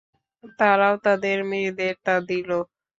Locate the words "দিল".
2.29-2.49